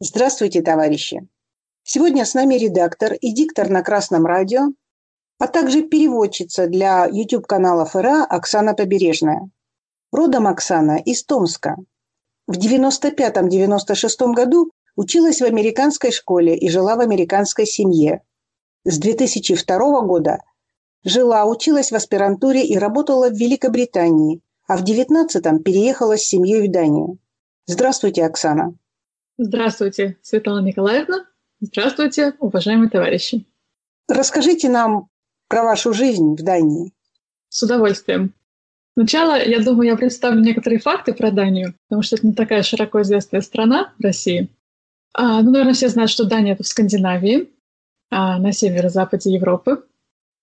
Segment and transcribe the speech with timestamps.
[0.00, 1.28] Здравствуйте, товарищи!
[1.84, 4.72] Сегодня с нами редактор и диктор на Красном радио,
[5.38, 9.48] а также переводчица для YouTube-канала ФРА Оксана Побережная.
[10.10, 11.76] Родом Оксана из Томска.
[12.48, 18.22] В 95-96 году училась в американской школе и жила в американской семье.
[18.84, 20.38] С 2002 года
[21.04, 26.72] жила, училась в аспирантуре и работала в Великобритании, а в 19-м переехала с семьей в
[26.72, 27.18] Данию.
[27.66, 28.74] Здравствуйте, Оксана.
[29.36, 31.26] Здравствуйте, Светлана Николаевна.
[31.60, 33.44] Здравствуйте, уважаемые товарищи.
[34.08, 35.08] Расскажите нам
[35.48, 36.92] про вашу жизнь в Дании.
[37.48, 38.32] С удовольствием.
[38.96, 43.02] Сначала, я думаю, я представлю некоторые факты про Данию, потому что это не такая широко
[43.02, 44.50] известная страна в России.
[45.14, 47.50] А, ну, наверное, все знают, что Дания– это в Скандинавии,
[48.10, 49.82] а, на северо-западе Европы.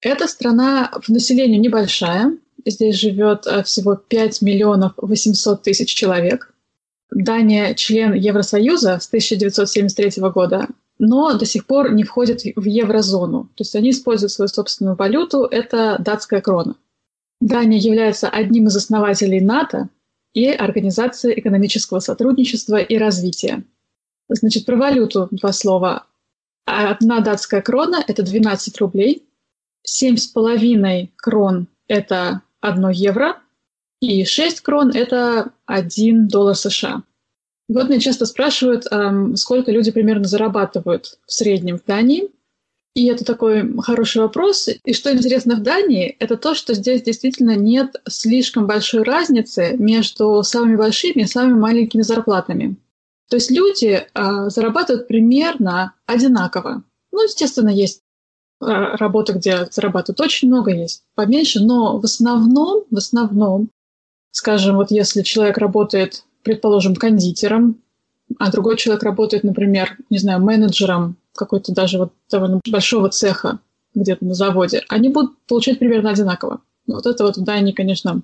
[0.02, 2.38] Эта страна в населении небольшая.
[2.66, 6.51] Здесь живет а, всего 5 миллионов 800 тысяч человек.
[7.12, 13.44] Дания член Евросоюза с 1973 года, но до сих пор не входит в еврозону.
[13.56, 16.76] То есть они используют свою собственную валюту, это датская крона.
[17.42, 19.90] Дания является одним из основателей НАТО
[20.34, 23.64] и Организации экономического сотрудничества и развития.
[24.30, 26.06] Значит, про валюту два слова.
[26.66, 29.28] Одна датская крона– это 12 рублей,
[29.86, 33.38] 7,5 крон– это 1 евро–
[34.02, 37.04] и 6 крон– это 1 доллар США.
[37.74, 38.86] Вот меня часто спрашивают,
[39.38, 42.30] сколько люди примерно зарабатывают в среднем в Дании.
[42.94, 44.68] И это такой хороший вопрос.
[44.84, 50.44] И что интересно в Дании, это то, что здесь действительно нет слишком большой разницы между
[50.44, 52.76] самыми большими и самыми маленькими зарплатами.
[53.30, 56.84] То есть люди а, зарабатывают примерно одинаково.
[57.14, 58.02] Ну, естественно, есть
[58.60, 63.70] а, работы, где зарабатывают очень много, есть поменьше, но в основном, в основном
[64.32, 67.82] Скажем, вот если человек работает, предположим, кондитером,
[68.40, 73.60] а другой человек работает, например, не знаю, менеджером какой-то даже вот довольно большого цеха
[73.94, 76.62] где-то на заводе, они будут получать примерно одинаково.
[76.88, 78.22] Вот это вот в Дании, конечно,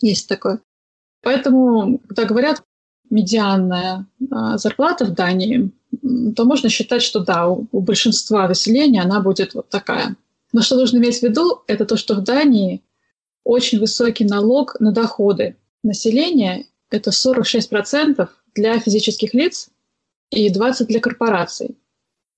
[0.00, 0.60] есть такое.
[1.22, 2.62] Поэтому, когда говорят
[3.10, 5.70] медианная а, зарплата в Дании,
[6.34, 10.16] то можно считать, что да, у, у большинства населения она будет вот такая.
[10.52, 12.82] Но что нужно иметь в виду, это то, что в Дании
[13.44, 16.66] очень высокий налог на доходы населения.
[16.94, 19.68] Это 46% для физических лиц
[20.30, 21.76] и 20% для корпораций.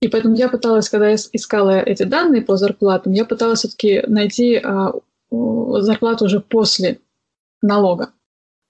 [0.00, 4.56] И поэтому я пыталась, когда я искала эти данные по зарплатам, я пыталась все-таки найти
[4.56, 4.92] а,
[5.30, 7.00] зарплату уже после
[7.62, 8.12] налога.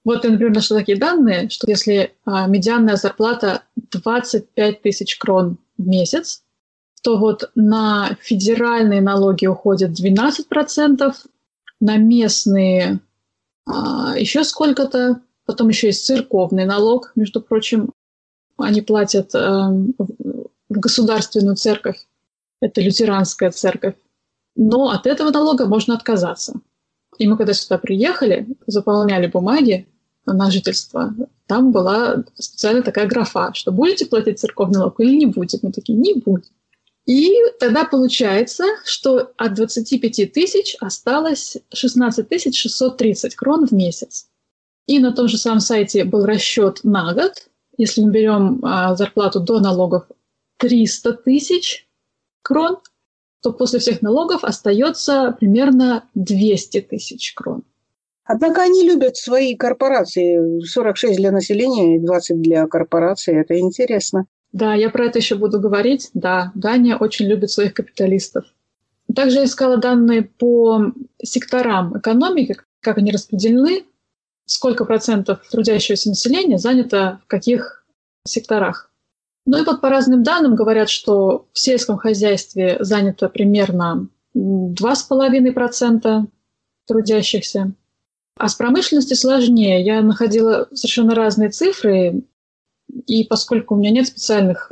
[0.03, 5.87] Вот я, например, нашла такие данные, что если а, медианная зарплата 25 тысяч крон в
[5.87, 6.43] месяц,
[7.01, 11.13] то вот на федеральные налоги уходит 12%,
[11.79, 12.99] на местные
[13.65, 15.21] а, еще сколько-то.
[15.47, 17.93] Потом еще есть церковный налог, между прочим.
[18.57, 22.05] Они платят а, в государственную церковь.
[22.61, 23.95] Это лютеранская церковь.
[24.55, 26.59] Но от этого налога можно отказаться.
[27.17, 29.87] И мы когда сюда приехали, заполняли бумаги
[30.25, 31.15] на жительство,
[31.47, 35.59] там была специально такая графа, что будете платить церковный налог или не будете.
[35.61, 36.51] Мы такие, не будем.
[37.05, 37.31] И
[37.61, 44.27] тогда получается, что от 25 тысяч осталось 16 630 крон в месяц.
[44.87, 47.49] И на том же самом сайте был расчет на год.
[47.77, 50.07] Если мы берем а, зарплату до налогов
[50.57, 51.87] 300 тысяч
[52.41, 52.77] крон,
[53.43, 57.63] то после всех налогов остается примерно 200 тысяч крон.
[58.23, 60.61] Однако они любят свои корпорации.
[60.65, 63.35] 46 для населения и 20 для корпораций.
[63.35, 64.25] Это интересно.
[64.51, 66.09] Да, я про это еще буду говорить.
[66.13, 68.45] Да, Дания очень любит своих капиталистов.
[69.15, 70.91] Также я искала данные по
[71.23, 73.85] секторам экономики, как они распределены,
[74.47, 77.85] сколько процентов трудящегося населения занято в каких
[78.25, 78.91] секторах.
[79.45, 86.25] Ну и вот по разным данным говорят, что в сельском хозяйстве занято примерно 2,5%
[86.85, 87.71] трудящихся.
[88.37, 89.83] А с промышленностью сложнее.
[89.83, 92.23] Я находила совершенно разные цифры.
[93.05, 94.71] И поскольку у меня нет специальных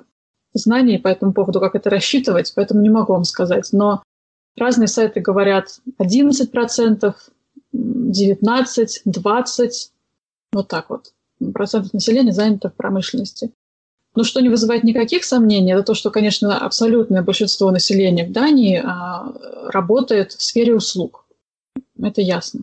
[0.54, 3.70] знаний по этому поводу, как это рассчитывать, поэтому не могу вам сказать.
[3.72, 4.04] Но
[4.58, 7.14] разные сайты говорят 11%,
[7.76, 9.72] 19%, 20%,
[10.54, 11.14] вот так вот.
[11.54, 13.52] Процентов населения занято в промышленности.
[14.16, 18.82] Но что не вызывает никаких сомнений, это то, что, конечно, абсолютное большинство населения в Дании
[18.84, 19.34] а,
[19.70, 21.26] работает в сфере услуг.
[22.02, 22.62] Это ясно.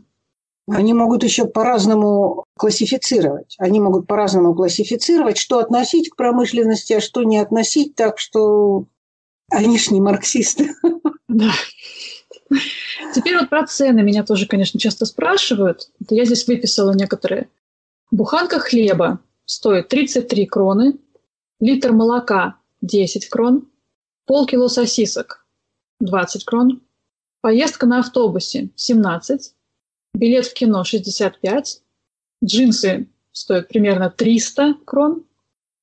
[0.69, 3.57] Они могут еще по-разному классифицировать.
[3.59, 8.87] Они могут по-разному классифицировать, что относить к промышленности, а что не относить, так что
[9.51, 10.71] они ж не марксисты.
[11.29, 11.53] Да.
[13.15, 14.03] Теперь вот про цены.
[14.03, 15.91] Меня тоже, конечно, часто спрашивают.
[16.11, 17.49] Я здесь выписала некоторые.
[18.11, 20.99] Буханка хлеба стоит 33 кроны,
[21.61, 23.69] литр молока 10 крон,
[24.27, 25.47] полкило сосисок
[26.01, 26.83] 20 крон,
[27.41, 29.55] поездка на автобусе 17,
[30.15, 31.81] билет в кино 65,
[32.45, 35.25] джинсы стоят примерно 300 крон,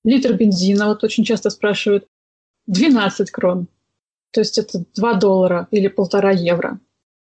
[0.03, 2.07] литр бензина, вот очень часто спрашивают,
[2.67, 3.67] 12 крон.
[4.31, 6.79] То есть это 2 доллара или полтора евро.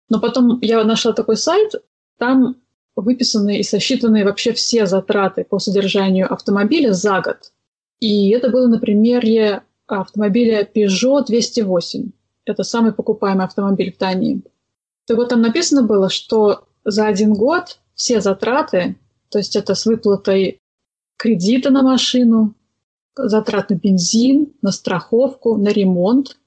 [0.09, 1.73] Но потом я нашла такой сайт,
[2.17, 2.57] там
[2.95, 7.51] выписаны и сосчитаны вообще все затраты по содержанию автомобиля за год.
[7.99, 12.11] И это было на примере автомобиля Peugeot 208.
[12.45, 14.41] Это самый покупаемый автомобиль в Дании.
[15.07, 18.97] Так вот, там написано было, что за один год все затраты,
[19.29, 20.59] то есть это с выплатой
[21.17, 22.55] кредита на машину,
[23.15, 26.37] затрат на бензин, на страховку, на ремонт,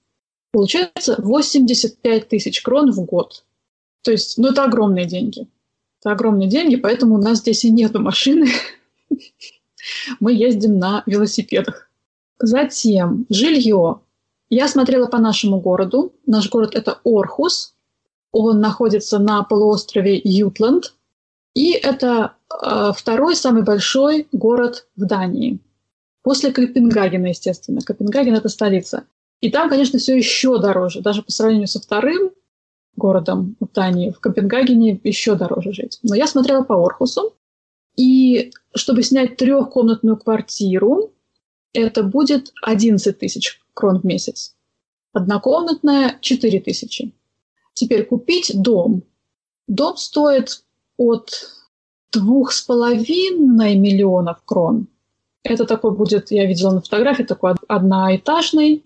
[0.53, 3.45] получается 85 тысяч крон в год.
[4.03, 5.49] То есть, ну, это огромные деньги.
[6.01, 8.49] Это огромные деньги, поэтому у нас здесь и нет машины.
[10.21, 11.91] Мы ездим на велосипедах.
[12.39, 14.01] Затем жилье.
[14.51, 16.13] Я смотрела по нашему городу.
[16.27, 17.75] Наш город– это Орхус.
[18.33, 20.95] Он находится на полуострове Ютланд.
[21.55, 25.59] И это э, второй самый большой город в Дании.
[26.23, 27.81] После Копенгагена, естественно.
[27.81, 29.05] Копенгаген– это столица.
[29.41, 31.01] И там, конечно, все еще дороже.
[31.01, 32.33] Даже по сравнению со вторым
[32.97, 36.01] городом в Дании, в Копенгагене еще дороже жить.
[36.03, 37.35] Но я смотрела по Орхусу,
[37.97, 41.13] и чтобы снять трехкомнатную квартиру,
[41.73, 44.55] это будет 11 тысяч крон в месяц.
[45.13, 47.13] Однокомнатная– 4 тысячи.
[47.75, 49.03] Теперь купить дом.
[49.67, 50.65] Дом стоит
[50.97, 51.31] от
[52.13, 54.89] двух с половиной миллионов крон.
[55.43, 58.85] Это такой будет, я видела на фотографии, такой одноэтажный,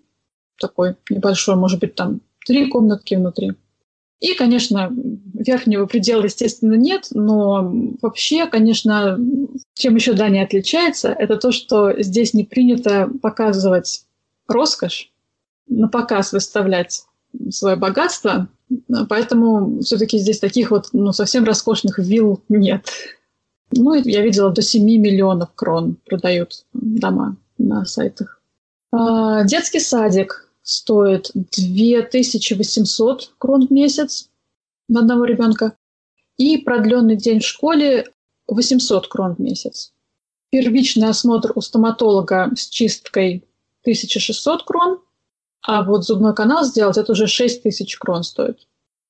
[0.63, 3.53] такой небольшой, может быть, там три комнатки внутри.
[4.21, 4.91] И, конечно,
[5.35, 9.19] верхнего предела, естественно, нет, но вообще, конечно,
[9.75, 14.05] чем еще Дания отличается, это то, что здесь не принято показывать
[14.47, 15.11] роскошь,
[15.67, 17.05] на показ выставлять
[17.51, 18.47] свое богатство,
[19.09, 22.87] поэтому все-таки здесь таких вот ну, совсем роскошных вилл нет.
[23.73, 28.41] Ну, я видела, до 7 миллионов крон продают дома на сайтах.
[28.93, 34.29] А, детский садик стоит 2800 крон в месяц
[34.89, 35.77] на одного ребенка.
[36.39, 38.07] И продленный день в школе
[38.47, 39.93] 800 крон в месяц.
[40.51, 43.45] Первичный осмотр у стоматолога с чисткой
[43.83, 45.01] 1600 крон,
[45.63, 48.67] а вот зубной канал сделать это уже 6000 крон стоит.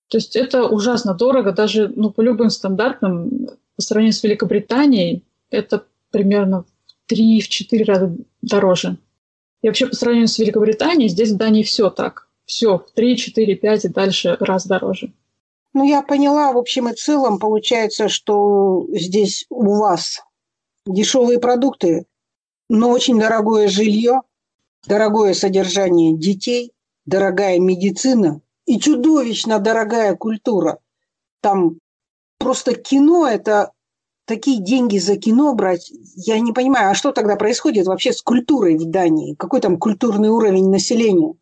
[0.08, 5.84] То есть это ужасно дорого, даже ну, по любым стандартам, по сравнению с Великобританией, это
[6.10, 8.98] примерно в 3-4 раза дороже.
[9.62, 12.28] И вообще по сравнению с Великобританией, здесь в Дании все так.
[12.44, 15.12] Все в 3, 4, 5 и дальше раз дороже.
[15.72, 20.20] Ну, я поняла, в общем и целом, получается, что здесь у вас
[20.84, 22.06] дешевые продукты,
[22.68, 24.22] но очень дорогое жилье,
[24.86, 26.72] дорогое содержание детей,
[27.06, 30.78] дорогая медицина и чудовищно дорогая культура.
[31.40, 31.78] Там
[32.38, 33.72] просто кино– это
[34.24, 38.76] такие деньги за кино брать, я не понимаю, а что тогда происходит вообще с культурой
[38.76, 39.34] в Дании?
[39.34, 41.34] Какой там культурный уровень населения?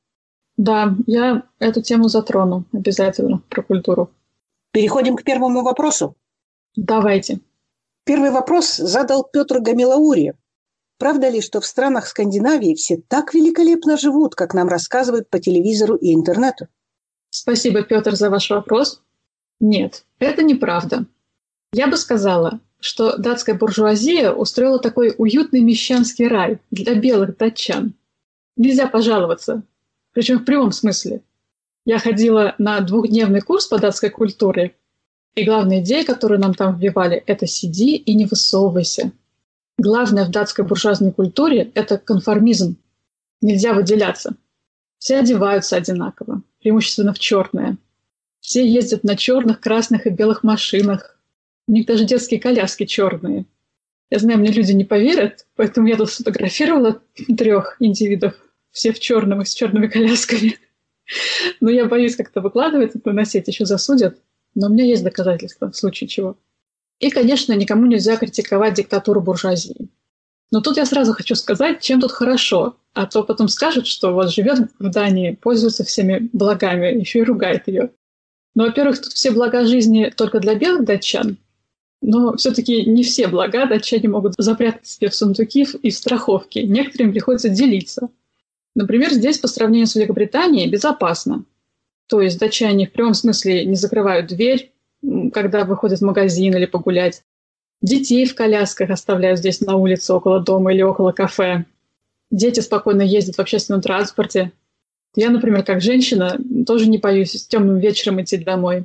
[0.56, 4.10] Да, я эту тему затрону обязательно про культуру.
[4.72, 6.16] Переходим к первому вопросу.
[6.76, 7.40] Давайте.
[8.04, 10.34] Первый вопрос задал Петр Гамилаури.
[10.98, 15.96] Правда ли, что в странах Скандинавии все так великолепно живут, как нам рассказывают по телевизору
[15.96, 16.68] и интернету?
[17.30, 19.02] Спасибо, Петр, за ваш вопрос.
[19.60, 21.06] Нет, это неправда.
[21.72, 27.94] Я бы сказала, что датская буржуазия устроила такой уютный мещанский рай для белых датчан.
[28.56, 29.62] Нельзя пожаловаться,
[30.12, 31.22] причем в прямом смысле.
[31.84, 34.74] Я ходила на двухдневный курс по датской культуре,
[35.34, 39.12] и главная идея, которую нам там вбивали, это сиди и не высовывайся.
[39.78, 42.76] Главное в датской буржуазной культуре– это конформизм.
[43.40, 44.34] Нельзя выделяться.
[44.98, 47.78] Все одеваются одинаково, преимущественно в черное.
[48.40, 51.18] Все ездят на черных, красных и белых машинах,
[51.70, 53.46] у них даже детские коляски черные.
[54.10, 57.00] Я знаю, мне люди не поверят, поэтому я тут сфотографировала
[57.38, 58.34] трех индивидов,
[58.72, 60.58] все в черном и с черными колясками.
[61.60, 64.18] Но я боюсь как-то выкладывать это на сеть, еще засудят.
[64.56, 66.36] Но у меня есть доказательства в случае чего.
[66.98, 69.90] И, конечно, никому нельзя критиковать диктатуру буржуазии.
[70.50, 72.78] Но тут я сразу хочу сказать, чем тут хорошо.
[72.94, 77.68] А то потом скажут, что вот живет в Дании, пользуется всеми благами, еще и ругает
[77.68, 77.92] ее.
[78.56, 81.38] Но, во-первых, тут все блага жизни только для белых датчан,
[82.00, 86.60] но все-таки не все блага датчане могут запрятать себе в сундуки и в страховки.
[86.60, 88.08] Некоторым приходится делиться.
[88.74, 91.44] Например, здесь по сравнению с Великобританией безопасно.
[92.06, 94.72] То есть датчане в прямом смысле не закрывают дверь,
[95.32, 97.22] когда выходят в магазин или погулять.
[97.82, 101.64] Детей в колясках оставляют здесь на улице, около дома или около кафе.
[102.30, 104.52] Дети спокойно ездят в общественном транспорте.
[105.16, 108.84] Я, например, как женщина, тоже не боюсь с темным вечером идти домой.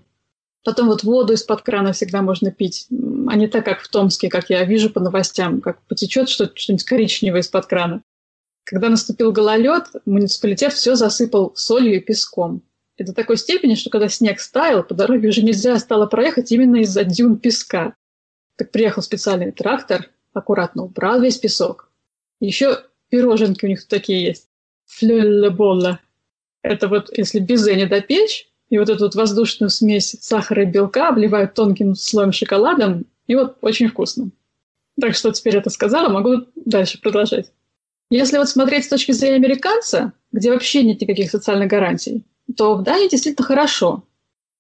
[0.66, 2.88] Потом вот воду из-под крана всегда можно пить,
[3.28, 7.42] а не так, как в Томске, как я вижу по новостям, как потечет что-нибудь коричневое
[7.42, 8.02] из-под крана.
[8.64, 12.64] Когда наступил гололед, муниципалитет все засыпал солью и песком.
[12.98, 16.78] И до такой степени, что когда снег стаял, по дороге уже нельзя стало проехать именно
[16.78, 17.94] из-за дюн песка.
[18.56, 21.92] Так приехал специальный трактор, аккуратно убрал весь песок.
[22.40, 22.80] Еще
[23.10, 24.48] пироженки у них такие есть.
[24.88, 26.00] Флюлле-болла.
[26.64, 31.08] Это вот если безе не допечь, и вот эту вот воздушную смесь сахара и белка
[31.08, 34.32] обливают тонким слоем шоколадом, и вот очень вкусно.
[35.00, 37.54] Так что теперь это сказала, могу дальше продолжать.
[38.10, 42.26] Если вот смотреть с точки зрения американца, где вообще нет никаких социальных гарантий,
[42.58, 44.04] то в Дании действительно хорошо.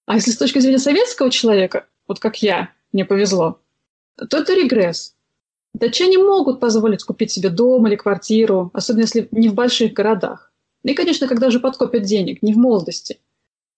[0.05, 3.60] А если с точки зрения советского человека, вот как я, мне повезло,
[4.15, 5.13] то это регресс.
[5.74, 10.53] Датчане могут позволить купить себе дом или квартиру, особенно если не в больших городах.
[10.84, 13.19] И, конечно, когда же подкопят денег, не в молодости.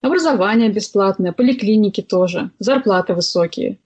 [0.02, 3.80] Образование бесплатное, поликлиники тоже, зарплаты высокие.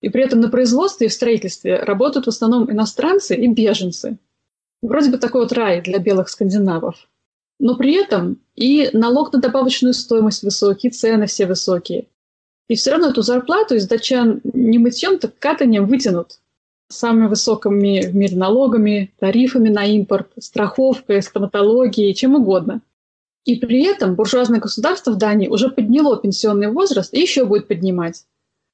[0.00, 4.18] И при этом на производстве и в строительстве работают в основном иностранцы и беженцы.
[4.82, 7.08] Вроде бы такой вот рай для белых скандинавов.
[7.58, 12.06] Но при этом и налог на добавочную стоимость высокий, цены все высокие.
[12.68, 16.40] И все равно эту зарплату из датчан не мытьем, так катанием вытянут.
[16.88, 22.80] Самыми высокими в мире налогами, тарифами на импорт, страховкой, стоматологией, чем угодно.
[23.48, 28.26] И при этом буржуазное государство в Дании уже подняло пенсионный возраст и еще будет поднимать.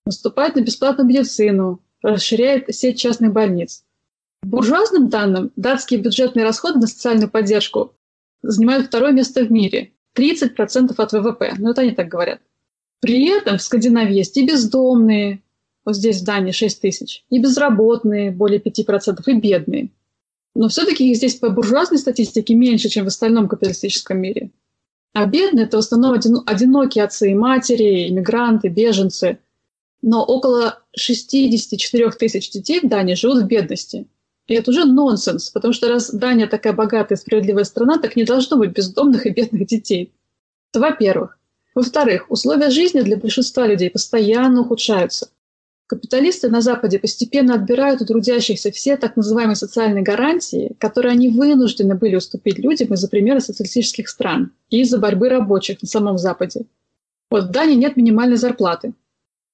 [0.04, 3.84] Наступает на бесплатную медицину, расширяет сеть частных больниц.
[4.40, 7.94] По буржуазным данным, датские бюджетные расходы на социальную поддержку
[8.42, 9.92] занимают второе место в мире.
[10.16, 11.54] 30% от ВВП.
[11.56, 12.40] Ну, это они так говорят.
[12.98, 15.40] При этом в Скандинавии есть и бездомные,
[15.84, 19.90] вот здесь в Дании 6 тысяч, и безработные, более 5%, и бедные.
[20.56, 24.50] Но все-таки их здесь по буржуазной статистике меньше, чем в остальном капиталистическом мире.
[25.14, 29.38] А бедные– это в основном одинокие отцы и матери, иммигранты, беженцы.
[30.02, 34.08] Но около 64 тысяч детей в Дании живут в бедности.
[34.48, 38.24] И это уже нонсенс, потому что раз Дания такая богатая и справедливая страна, так не
[38.24, 40.12] должно быть бездомных и бедных детей.
[40.72, 41.38] Это во-первых.
[41.76, 45.30] Во-вторых, условия жизни для большинства людей постоянно ухудшаются.
[45.94, 51.94] Капиталисты на Западе постепенно отбирают у трудящихся все так называемые социальные гарантии, которые они вынуждены
[51.94, 56.62] были уступить людям из-за примера социалистических стран и из-за борьбы рабочих на самом Западе.
[57.30, 58.94] Вот в Дании нет минимальной зарплаты.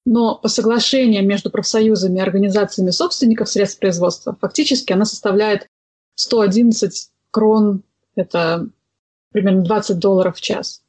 [0.06, 5.66] Но по соглашениям между профсоюзами и организациями собственников средств производства фактически она составляет
[6.14, 7.82] 111 крон,
[8.14, 8.66] это
[9.30, 10.80] примерно 20 долларов в час.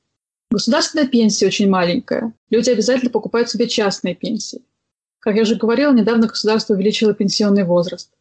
[0.50, 2.34] Государственная пенсия очень маленькая.
[2.50, 4.62] Люди обязательно покупают себе частные пенсии.
[5.21, 8.11] Как я уже говорила, недавно государство увеличило пенсионный возраст.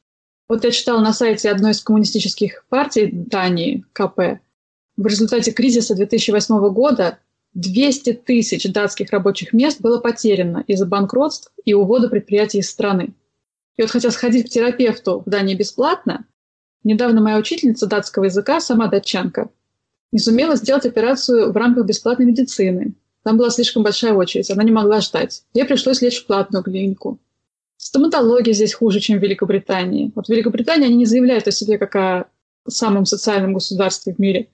[0.49, 4.41] Вот я читала на сайте одной из коммунистических партий Дании, КП,
[4.97, 7.19] в результате кризиса 2008 года
[7.55, 13.15] 200 тысяч датских рабочих мест было потеряно из-за банкротств и увода предприятий из страны.
[13.77, 16.27] И вот хотя сходить к терапевту в Дании бесплатно,
[16.85, 19.49] недавно моя учительница датского языка, сама датчанка,
[20.13, 22.93] не сумела сделать операцию в рамках бесплатной медицины,
[23.23, 25.43] там была слишком большая очередь, она не могла ждать.
[25.53, 27.19] Ей пришлось лечь в платную клинику.
[27.77, 30.13] Стоматология здесь хуже, чем в Великобритании.
[30.15, 32.27] Вот в Великобритании они не заявляют о себе как о
[32.69, 34.49] самом социальном государстве в мире.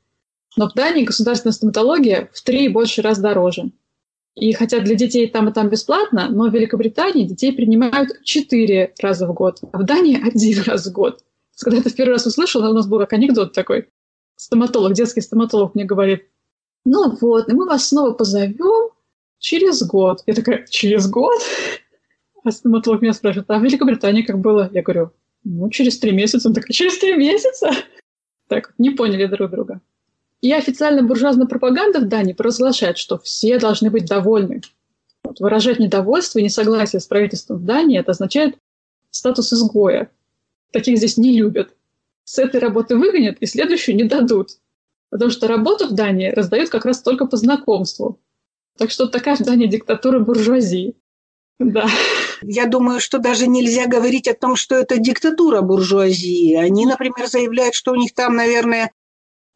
[0.57, 3.71] Но в Дании государственная стоматология в три и больше раз дороже.
[4.37, 9.27] И хотя для детей там и там бесплатно, но в Великобритании детей принимают четыре раза
[9.27, 11.23] в год, а в Дании один раз в год.
[11.59, 13.89] Когда это в первый раз услышала, у нас был как анекдот такой.
[14.37, 16.27] Стоматолог, детский стоматолог мне говорит,
[16.87, 18.91] ну вот, и мы вас снова позовем
[19.39, 20.23] через год.
[20.27, 21.41] Я такая, через год?
[22.45, 24.71] А стоматолог меня спрашивает, а в Великобритании как было?
[24.73, 25.11] Я говорю,
[25.43, 26.49] ну, через три месяца.
[26.49, 27.71] Он такой, через три месяца?
[28.49, 29.81] Так, не поняли друг друга.
[30.41, 34.61] И официальная буржуазная пропаганда в Дании провозглашает, что все должны быть довольны.
[35.25, 38.57] Вот, выражать недовольство и несогласие с правительством в Дании– это означает
[39.11, 40.09] статус изгоя.
[40.71, 41.75] Таких здесь не любят.
[42.23, 44.51] С этой работы выгонят и следующую не дадут.
[45.11, 48.21] Потому что работу в Дании раздают как раз только по знакомству.
[48.77, 50.97] Так что такая в Дании диктатура буржуазии.
[51.59, 51.89] Да.
[52.43, 56.55] Я думаю, что даже нельзя говорить о том, что это диктатура буржуазии.
[56.55, 58.93] Они, например, заявляют, что у них там, наверное...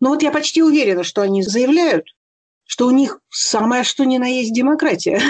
[0.00, 2.06] Ну вот я почти уверена, что они заявляют,
[2.64, 5.20] что у них самое что ни на есть демократия.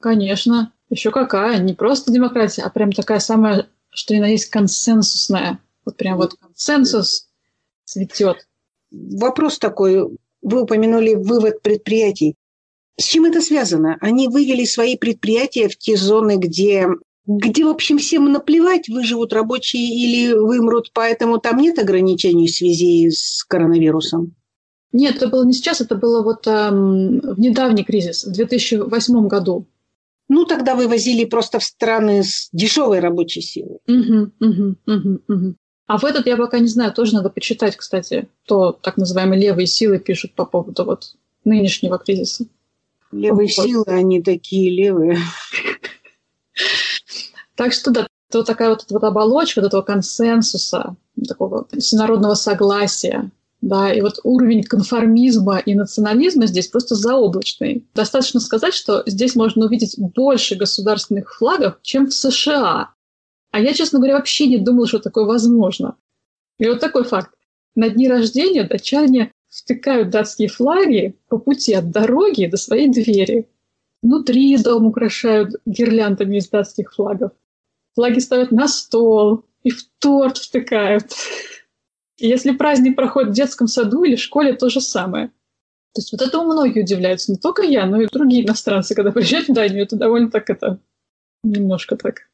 [0.00, 0.72] Конечно.
[0.90, 1.58] Еще какая.
[1.58, 5.58] Не просто демократия, а прям такая самая, что ни на есть консенсусная.
[5.86, 7.28] Вот прям вот консенсус
[7.86, 8.46] цветет.
[8.90, 10.08] Вопрос такой.
[10.42, 12.34] Вы упомянули вывод предприятий.
[12.98, 13.96] С чем это связано?
[14.00, 16.86] Они вывели свои предприятия в те зоны, где
[17.28, 23.10] где, в общем, всем наплевать, выживут рабочие или вымрут, поэтому там нет ограничений в связи
[23.10, 24.34] с коронавирусом?
[24.92, 29.66] Нет, это было не сейчас, это было вот эм, в недавний кризис, в 2008 году.
[30.30, 33.78] Ну, тогда вывозили просто в страны с дешевой рабочей силой.
[33.86, 35.54] Угу, угу, угу, угу.
[35.88, 39.66] А в этот я пока не знаю, тоже надо почитать, кстати, то так называемые левые
[39.66, 41.14] силы пишут по поводу вот
[41.44, 42.44] нынешнего кризиса.
[43.10, 43.64] Левые вот.
[43.64, 45.18] силы, они такие левые.
[47.54, 50.94] Так что да, вот такая вот, вот оболочка вот этого консенсуса,
[51.26, 53.30] такого всенародного согласия,
[53.62, 57.86] да, и вот уровень конформизма и национализма здесь просто заоблачный.
[57.94, 62.90] Достаточно сказать, что здесь можно увидеть больше государственных флагов, чем в США.
[63.50, 65.96] А я, честно говоря, вообще не думала, что такое возможно.
[66.58, 67.34] И вот такой факт.
[67.74, 73.48] На дни рождения датчане втыкают датские флаги по пути от дороги до своей двери.
[74.02, 77.32] Внутри дом украшают гирляндами из датских флагов.
[77.94, 81.12] Флаги ставят на стол и в торт втыкают.
[82.18, 85.28] Если праздник проходит в детском саду или школе, то же самое.
[85.94, 87.32] То есть вот этому многие удивляются.
[87.32, 90.78] Не только я, но и другие иностранцы, когда приезжают в Данию, это довольно так это...
[91.44, 92.28] Немножко так.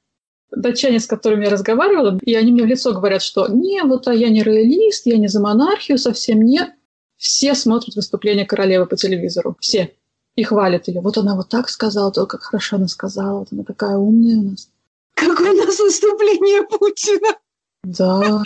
[0.56, 4.14] Датчане, с которыми я разговаривала, и они мне в лицо говорят, что не, вот а
[4.14, 6.70] я не роялист, я не за монархию, совсем нет.
[7.16, 9.56] Все смотрят выступление королевы по телевизору.
[9.60, 9.94] Все.
[10.36, 11.00] И хвалят ее.
[11.00, 14.42] Вот она вот так сказала, то как хорошо она сказала, вот она такая умная у
[14.50, 14.68] нас.
[15.14, 17.36] Как у нас выступление Путина.
[17.84, 18.42] Да.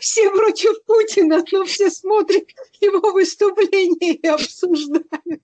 [0.00, 2.44] Все против Путина, но все смотрят
[2.80, 5.42] его выступление и обсуждают.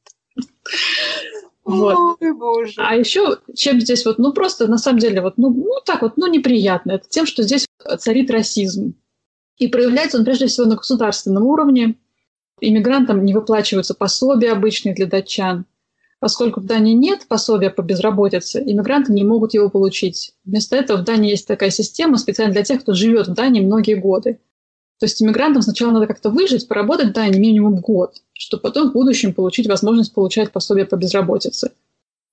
[1.64, 2.18] Вот.
[2.20, 2.74] Ой, боже.
[2.76, 6.16] А еще чем здесь вот, ну просто на самом деле вот, ну, ну так вот,
[6.16, 7.66] ну неприятно, это тем, что здесь
[7.98, 8.94] царит расизм.
[9.56, 11.96] И проявляется он прежде всего на государственном уровне.
[12.60, 15.64] Иммигрантам не выплачиваются пособия обычные для датчан.
[16.18, 20.34] Поскольку в Дании нет пособия по безработице, иммигранты не могут его получить.
[20.44, 23.94] Вместо этого в Дании есть такая система специально для тех, кто живет в Дании многие
[23.94, 24.40] годы.
[24.98, 28.92] То есть иммигрантам сначала надо как-то выжить, поработать в Дании минимум год, чтобы потом в
[28.92, 31.72] будущем получить возможность получать пособие по безработице.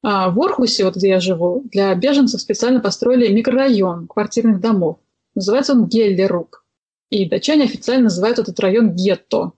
[0.03, 4.97] А в Орхусе, вот где я живу, для беженцев специально построили микрорайон квартирных домов.
[5.35, 6.65] Называется он Геллерук.
[7.09, 9.51] И датчане официально называют этот район гетто.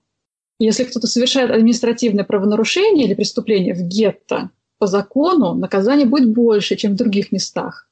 [0.60, 6.94] Если кто-то совершает административное правонарушение или преступление в гетто, по закону наказание будет больше, чем
[6.94, 7.88] в других местах.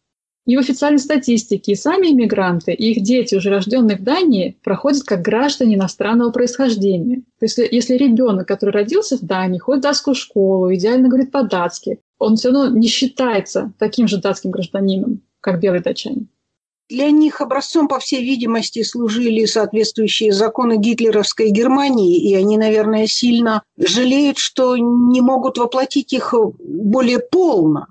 [0.52, 5.04] И в официальной статистике и сами иммигранты, и их дети, уже рожденные в Дании, проходят
[5.04, 7.22] как граждане иностранного происхождения.
[7.40, 12.00] То есть если ребенок, который родился в Дании, ходит в датскую школу, идеально говорит по-датски,
[12.20, 16.28] он все равно не считается таким же датским гражданином, как белый датчанин.
[16.90, 23.64] Для них образцом, по всей видимости, служили соответствующие законы гитлеровской Германии, и они, наверное, сильно
[23.78, 27.88] жалеют, что не могут воплотить их более полно.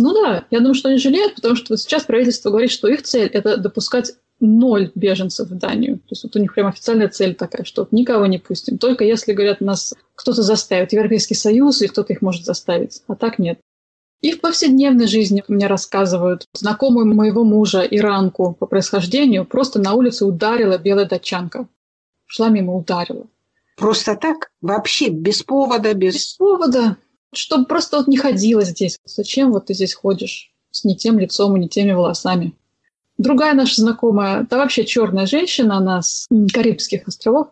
[0.00, 3.02] Ну да, я думаю, что они жалеют, потому что вот сейчас правительство говорит, что их
[3.02, 5.98] цель– это допускать ноль беженцев в Данию.
[5.98, 8.78] То есть вот у них прям официальная цель такая, что никого не пустим.
[8.78, 13.02] Только если, говорят, нас кто-то заставит, Европейский Союз, или кто-то их может заставить.
[13.06, 13.58] А так нет.
[14.22, 20.24] И в повседневной жизни мне рассказывают, знакомую моего мужа, иранку по происхождению, просто на улице
[20.24, 21.68] ударила белая датчанка.
[22.26, 23.26] Шла мимо, ударила.
[23.76, 24.50] Просто так?
[24.60, 25.94] Вообще без повода?
[25.94, 26.96] Без, без повода.
[27.32, 28.98] Чтобы просто вот не ходила здесь.
[29.04, 32.54] Зачем вот ты здесь ходишь с не тем лицом и не теми волосами?
[33.18, 37.48] Другая наша знакомая, та вообще черная женщина, она с Карибских островов,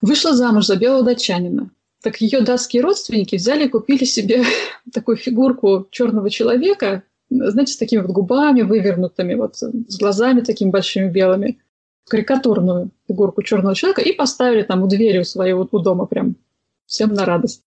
[0.00, 1.70] вышла замуж за белого датчанина
[2.02, 4.44] так ее датские родственники взяли и купили себе
[4.92, 11.08] такую фигурку черного человека, знаете, с такими вот губами вывернутыми, вот с глазами такими большими
[11.08, 11.60] белыми,
[12.08, 16.36] карикатурную фигурку черного человека и поставили там у двери у своего у дома прям
[16.86, 17.62] всем на радость.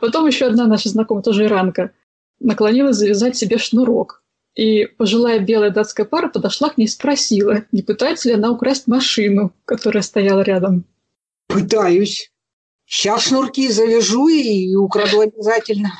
[0.00, 1.92] Потом еще одна наша знакомая, тоже иранка,
[2.38, 4.22] наклонилась завязать себе шнурок.
[4.54, 8.86] И пожилая белая датская пара подошла к ней и спросила, не пытается ли она украсть
[8.86, 10.84] машину, которая стояла рядом.
[11.46, 12.30] «Пытаюсь»,
[12.90, 15.92] Сейчас шнурки завяжу и украду обязательно.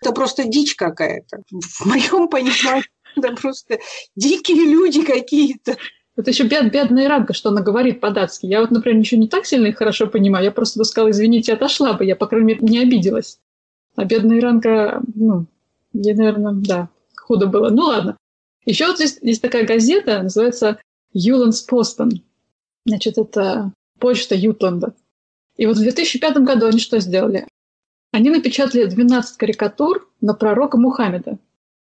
[0.00, 1.42] Это просто дичь какая-то.
[1.50, 3.78] В моем понимании это просто
[4.16, 5.76] дикие люди какие-то.
[6.14, 8.46] Это еще бед, бедная Иранка, что она говорит по-датски.
[8.46, 10.44] Я вот, например, ничего не так сильно и хорошо понимаю.
[10.44, 12.04] Я просто бы сказала, извините, отошла бы.
[12.04, 13.38] Я, по крайней мере, не обиделась.
[13.96, 15.46] А бедная Иранка, ну,
[15.92, 17.70] ей, наверное, да, худо было.
[17.70, 18.16] Ну, ладно.
[18.66, 20.78] Еще вот здесь есть такая газета, называется
[21.14, 22.10] Юландс Постон.
[22.84, 24.94] Значит, это почта Ютланда.
[25.56, 27.46] И вот в 2005 году они что сделали?
[28.12, 31.38] Они напечатали 12 карикатур на пророка Мухаммеда.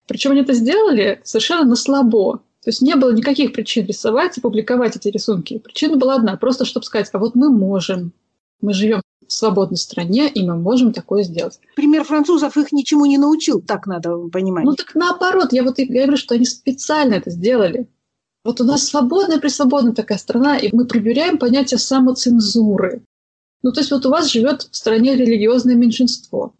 [0.07, 2.41] Причем они это сделали совершенно на слабо.
[2.67, 5.57] То есть не было никаких причин рисовать и публиковать эти рисунки.
[5.57, 8.11] Причина была одна, просто чтобы сказать, а вот мы можем.
[8.59, 11.61] Мы живем в свободной стране, и мы можем такое сделать.
[11.77, 14.65] Пример французов их ничему не научил, так надо понимать.
[14.65, 17.87] Ну так наоборот, я вот и говорю, что они специально это сделали.
[18.43, 23.01] Вот у нас свободная, присвободная такая страна, и мы проверяем понятие самоцензуры.
[23.63, 26.53] Ну, то есть вот у вас живет в стране религиозное меньшинство.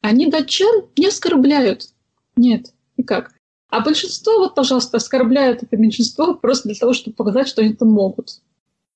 [0.00, 1.90] Они датчан не оскорбляют.
[2.34, 3.33] Нет, никак.
[3.74, 7.84] А большинство, вот, пожалуйста, оскорбляют это меньшинство просто для того, чтобы показать, что они это
[7.84, 8.40] могут.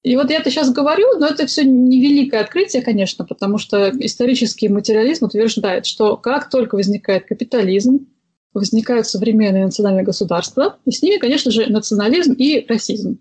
[0.05, 4.69] И вот я это сейчас говорю, но это все невеликое открытие, конечно, потому что исторический
[4.69, 8.07] материализм утверждает, что как только возникает капитализм,
[8.55, 13.19] возникают современные национальные государства, и с ними, конечно же, национализм и расизм.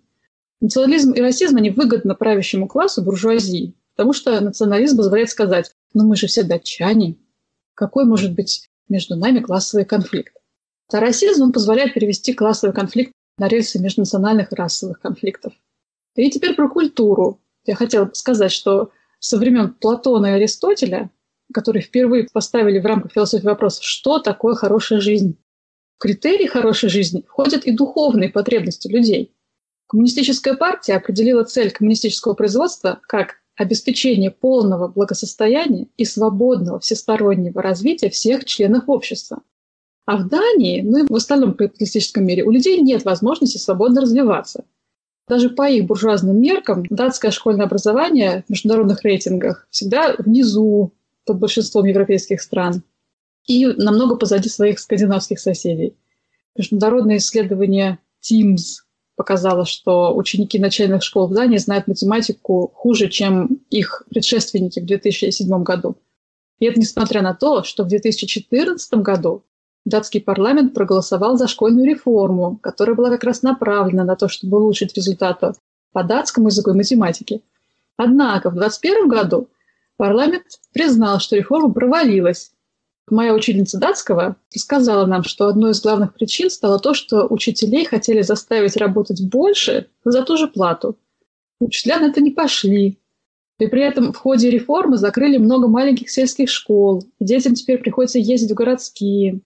[0.62, 6.18] Национализм и расизм, они выгодны правящему классу буржуазии, потому что национализм позволяет сказать, ну мы
[6.18, 7.16] же все датчане,
[7.74, 10.38] какой может быть между нами классовый конфликт?
[10.92, 15.54] А расизм, он позволяет перевести классовый конфликт на рельсы межнациональных и расовых конфликтов.
[16.16, 17.42] И теперь про культуру.
[17.66, 21.12] Я хотела сказать, что со времен Платона и Аристотеля
[21.54, 25.38] которые впервые поставили в рамках философии вопрос, что такое хорошая жизнь.
[25.98, 29.34] В критерии хорошей жизни входят и духовные потребности людей.
[29.88, 38.46] Коммунистическая партия определила цель коммунистического производства как обеспечение полного благосостояния и свободного всестороннего развития всех
[38.46, 39.42] членов общества.
[40.08, 44.64] А в Дании, ну и в остальном капиталистическом мире, у людей нет возможности свободно развиваться.
[45.28, 50.94] Даже по их буржуазным меркам датское школьное образование в международных рейтингах всегда внизу
[51.26, 52.84] под большинством европейских стран
[53.48, 55.98] и намного позади своих скандинавских соседей.
[56.56, 58.86] Международное исследование TIMSS
[59.18, 65.64] показало, что ученики начальных школ в Дании знают математику хуже, чем их предшественники в 2007
[65.64, 65.98] году.
[66.60, 69.44] И это несмотря на то, что в 2014 году
[69.90, 74.96] датский парламент проголосовал за школьную реформу, которая была как раз направлена на то, чтобы улучшить
[74.96, 75.54] результаты
[75.92, 77.42] по датскому языку и математике.
[77.98, 79.50] Однако в 2021 году
[79.98, 82.52] Парламент признал, что реформа провалилась.
[83.10, 88.22] Моя учительница датского сказала нам, что одной из главных причин стало то, что учителей хотели
[88.22, 90.98] заставить работать больше за ту же плату.
[91.60, 93.00] Учителя на это не пошли.
[93.60, 98.20] И при этом в ходе реформы закрыли много маленьких сельских школ, и детям теперь приходится
[98.20, 99.42] ездить в городские.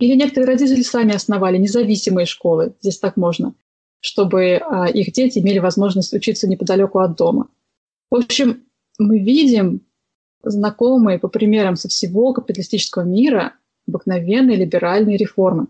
[0.00, 3.54] Или некоторые родители сами основали независимые школы, здесь так можно,
[4.00, 7.48] чтобы а, их дети имели возможность учиться неподалеку от дома.
[8.10, 8.64] В общем,
[8.98, 9.82] мы видим
[10.42, 13.54] знакомые по примерам со всего капиталистического мира
[13.86, 15.66] обыкновенные либеральные реформы.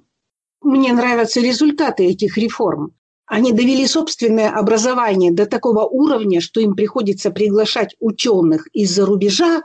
[0.62, 2.94] Мне нравятся результаты этих реформ.
[3.26, 9.62] Они довели собственное образование до такого уровня, что им приходится приглашать ученых из-за рубежа,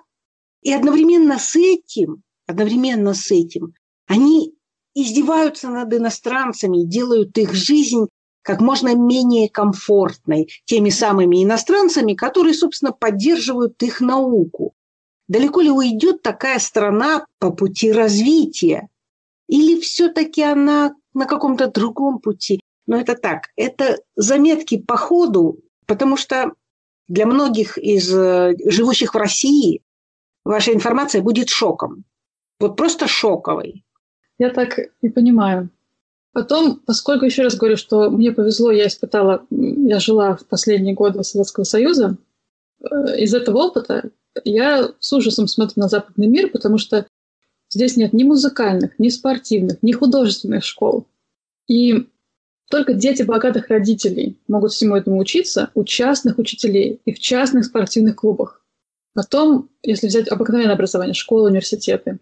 [0.63, 3.73] и одновременно с этим, одновременно с этим,
[4.08, 4.55] они
[4.95, 8.08] издеваются над иностранцами, делают их жизнь
[8.41, 14.73] как можно менее комфортной теми самыми иностранцами, которые, собственно, поддерживают их науку.
[15.27, 18.88] Далеко ли уйдет такая страна по пути развития?
[19.47, 22.60] Или все-таки она на каком-то другом пути?
[22.86, 26.53] Но это так, это заметки по ходу, потому что
[27.08, 29.81] для многих из э, живущих в России
[30.43, 32.05] ваша информация будет шоком.
[32.60, 33.85] Вот просто шоковой.
[34.38, 35.69] Я так и понимаю.
[36.34, 41.24] Потом, поскольку еще раз говорю, что мне повезло, я испытала, я жила в последние годы
[41.24, 42.17] Советского Союза,
[42.82, 44.12] э, из этого опыта
[44.43, 47.08] я с ужасом смотрю на западный мир, потому что
[47.69, 51.08] здесь нет ни музыкальных, ни спортивных, ни художественных школ.
[51.67, 52.08] И
[52.69, 58.17] только дети богатых родителей могут всему этому учиться у частных учителей и в частных спортивных
[58.17, 58.62] клубах.
[59.13, 62.19] Потом, если взять обыкновенное образование, школы, университеты,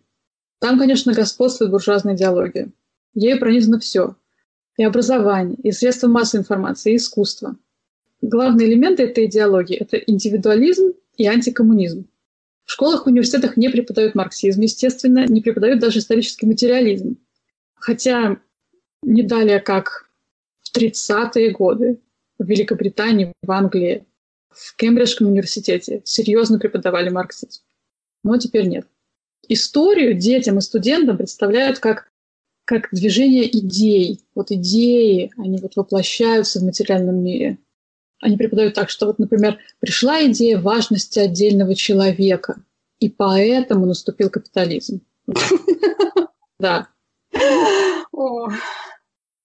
[0.63, 2.71] там, конечно, господствует буржуазная идеология.
[3.15, 4.15] Ею пронизано все.
[4.77, 7.57] И образование, и средства массовой информации, и искусство.
[8.21, 12.07] Главные элементы этой идеологии– это индивидуализм и антикоммунизм.
[12.63, 17.17] В школах и университетах не преподают марксизм, естественно, не преподают даже исторический материализм.
[17.75, 18.37] Хотя
[19.01, 20.09] не далее, как
[20.61, 21.99] в 30-е годы
[22.39, 24.05] в Великобритании, в Англии,
[24.49, 27.63] в Кембриджском университете серьезно преподавали марксизм.
[28.23, 28.87] Но теперь нет.
[29.47, 32.09] Историю детям и студентам представляют как
[32.65, 34.21] как движение идей.
[34.35, 37.57] Вот идеи, они вот воплощаются в материальном мире.
[38.21, 42.63] Они преподают так, что вот, например, пришла идея важности отдельного человека,
[42.99, 45.01] и поэтому наступил капитализм.
[46.59, 46.87] Да.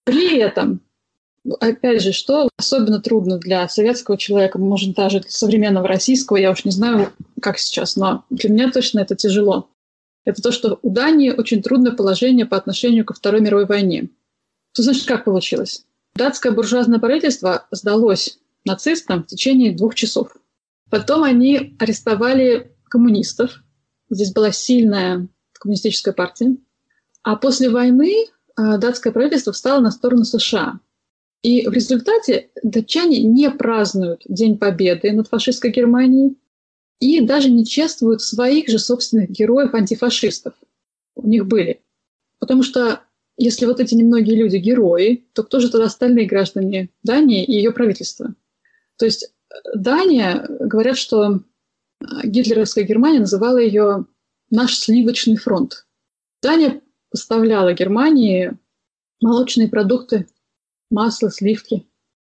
[0.05, 0.79] При этом,
[1.59, 6.63] опять же, что особенно трудно для советского человека, может, даже для современного российского, я уж
[6.63, 9.69] не знаю, как сейчас, но для меня точно это тяжело
[10.29, 14.09] это то, что у Дании очень трудное положение по отношению ко Второй мировой войне.
[14.73, 15.85] Что значит, как получилось?
[16.15, 20.35] Датское буржуазное правительство сдалось нацистам в течение двух часов.
[20.89, 23.63] Потом они арестовали коммунистов.
[24.09, 26.57] Здесь была сильная коммунистическая партия.
[27.23, 30.79] А после войны а, датское правительство встало на сторону США.
[31.41, 36.37] И в результате датчане не празднуют День Победы над фашистской Германией
[36.99, 40.53] и даже не чествуют своих же собственных героев-антифашистов.
[41.15, 41.81] У них были.
[42.39, 43.01] Потому что
[43.37, 47.71] если вот эти немногие люди герои, то кто же тогда остальные граждане Дании и ее
[47.71, 48.33] правительства?
[48.97, 51.39] То есть э, Дания, говорят, что э,
[52.25, 54.05] гитлеровская Германия называла ее
[54.49, 55.87] «наш сливочный фронт».
[56.41, 58.57] Дания поставляла Германии
[59.21, 60.27] молочные продукты,
[60.89, 61.85] масло, сливки.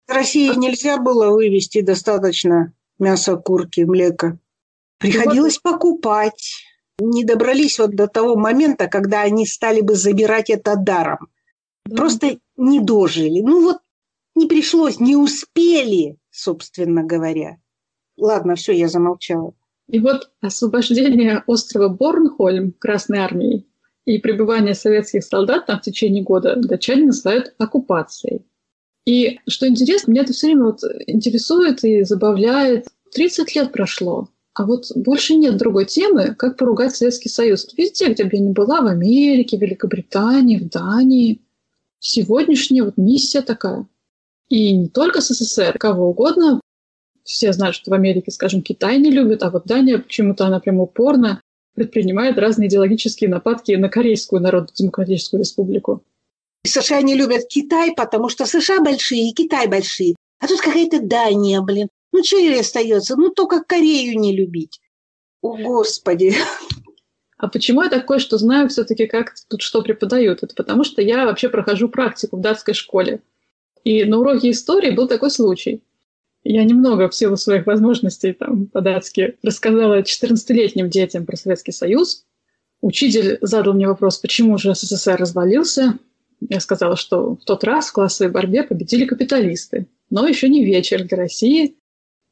[0.07, 4.38] России нельзя было вывести достаточно мяса, курки, млека.
[5.01, 6.63] Приходилось покупать.
[6.99, 11.29] Не добрались вот до того момента, когда они стали бы забирать это даром.
[11.87, 11.97] Да.
[11.97, 13.41] Просто не дожили.
[13.41, 13.79] Ну вот
[14.35, 17.57] не пришлось, не успели, собственно говоря.
[18.19, 19.55] Ладно, все, я замолчала.
[19.89, 23.67] И вот освобождение острова Борнхольм Красной Армией
[24.05, 28.45] и пребывание советских солдат там в течение года датчане называют оккупацией.
[29.07, 32.89] И что интересно, меня это все время вот интересует и забавляет.
[33.13, 37.69] 30 лет прошло, а вот больше нет другой темы, как поругать Советский Союз.
[37.77, 41.41] Везде, где бы я ни была, в Америке, в Великобритании, в Дании.
[41.99, 43.87] Сегодняшняя вот миссия такая.
[44.49, 46.61] И не только СССР, кого угодно.
[47.23, 50.81] Все знают, что в Америке, скажем, Китай не любит, а вот Дания почему-то она прям
[50.81, 51.41] упорно
[51.75, 56.03] предпринимает разные идеологические нападки на Корейскую Народно-Демократическую Республику.
[56.67, 60.17] США не любят Китай, потому что США большие и Китай большие.
[60.41, 61.89] А тут какая-то Дания, блин.
[62.12, 63.16] Ну, что ей остается?
[63.16, 64.81] Ну, только Корею не любить.
[65.42, 66.35] О, Господи.
[67.37, 70.42] А почему я такое, что знаю все-таки, как тут что преподают?
[70.42, 73.23] Это потому что я вообще прохожу практику в датской школе.
[73.83, 75.83] И на уроке истории был такой случай.
[76.42, 82.27] Я немного в силу своих возможностей там по-датски рассказала 14-летним детям про Советский Союз.
[82.83, 85.99] Учитель задал мне вопрос, почему же СССР развалился.
[86.40, 89.87] Я сказала, что в тот раз в классовой борьбе победили капиталисты.
[90.09, 91.77] Но еще не вечер для России.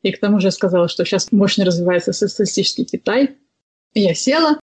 [0.02, 3.36] И к тому же я сказала, что сейчас мощно развивается социалистический Китай.
[3.94, 4.60] Я села,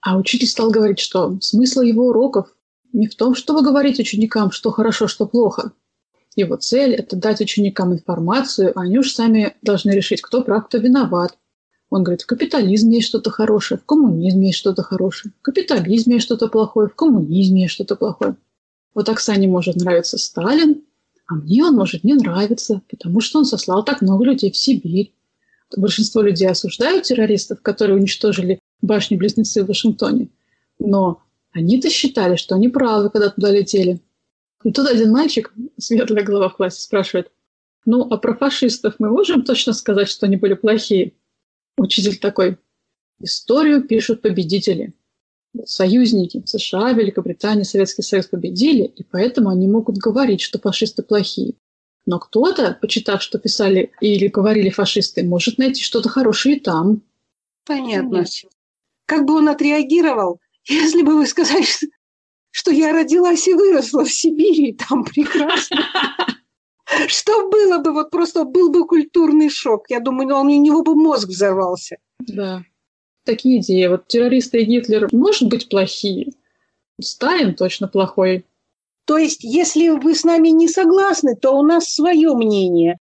[0.00, 2.54] а учитель стал говорить, что смысл его уроков
[2.92, 5.72] не в том, чтобы говорить ученикам, что хорошо, что плохо,
[6.36, 10.76] его цель– это дать ученикам информацию, а они уж сами должны решить, кто прав, кто
[10.78, 11.36] виноват.
[11.88, 16.26] Он говорит, в капитализме есть что-то хорошее, в коммунизме есть что-то хорошее, в капитализме есть
[16.26, 18.36] что-то плохое, в коммунизме есть что-то плохое.
[18.94, 20.82] Вот Оксане может нравиться Сталин,
[21.26, 25.12] а мне он может не нравиться, потому что он сослал так много людей в Сибирь.
[25.76, 30.28] Большинство людей осуждают террористов, которые уничтожили башни-близнецы в Вашингтоне.
[30.78, 34.00] Но они-то считали, что они правы, когда туда летели.
[34.62, 37.30] И тут один мальчик, светлая голова в классе, спрашивает,
[37.84, 41.12] ну, а про фашистов мы можем точно сказать, что они были плохие?
[41.76, 42.58] Учитель такой,
[43.20, 44.94] историю пишут победители.
[45.64, 51.54] Союзники США, Великобритания, Советский Союз победили, и поэтому они могут говорить, что фашисты плохие.
[52.06, 57.02] Но кто-то, почитав, что писали или говорили фашисты, может найти что-то хорошее и там.
[57.64, 58.24] Понятно.
[59.06, 61.66] Как бы он отреагировал, если бы вы сказали,
[62.50, 65.78] что я родилась и выросла в Сибири, там прекрасно.
[67.08, 69.90] Что было бы, вот просто был бы культурный шок.
[69.90, 71.96] Я думаю, у него бы мозг взорвался.
[72.20, 72.62] Да.
[73.26, 73.86] Такие идеи.
[73.88, 76.32] Вот террористы и Гитлер, может быть, плохие.
[77.00, 78.46] Сталин точно плохой.
[79.04, 82.98] То есть, если вы с нами не согласны, то у нас свое мнение.